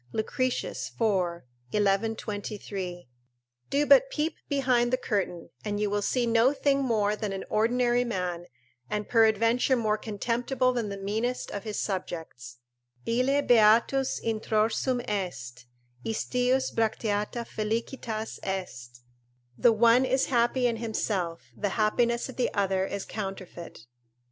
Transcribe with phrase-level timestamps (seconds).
[0.13, 1.43] Lucretius, iv.
[1.69, 3.07] 1123.]
[3.69, 7.43] do but peep behind the curtain, and you will see no thing more than an
[7.51, 8.47] ordinary man,
[8.89, 12.57] and peradventure more contemptible than the meanest of his subjects:
[13.05, 15.65] "Ille beatus introrsum est,
[16.03, 19.03] istius bracteata felicitas est;"
[19.55, 23.85] ["The one is happy in himself; the happiness of the other is counterfeit."